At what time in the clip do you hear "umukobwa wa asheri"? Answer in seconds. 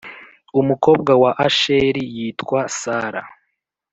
0.59-2.03